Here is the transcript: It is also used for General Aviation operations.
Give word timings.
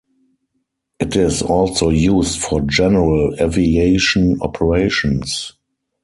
It 0.99 1.15
is 1.15 1.43
also 1.43 1.89
used 1.89 2.39
for 2.39 2.59
General 2.61 3.35
Aviation 3.39 4.39
operations. 4.41 5.53